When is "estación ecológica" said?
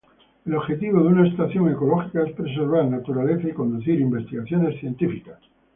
1.27-2.23